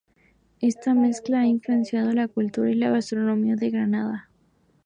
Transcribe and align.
Esta 0.61 0.95
mezcla 0.95 1.41
ha 1.41 1.45
influenciado 1.45 2.11
la 2.11 2.27
cultura 2.27 2.71
y 2.71 2.73
la 2.73 2.89
gastronomía 2.89 3.55
de 3.55 3.69
Granada. 3.69 4.29